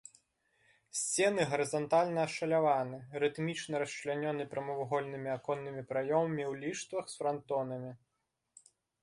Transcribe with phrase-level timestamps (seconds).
[0.99, 7.91] Сцены гарызантальна ашаляваны, рытмічна расчлянёны прамавугольнымі аконнымі праёмамі ў ліштвах з франтонамі.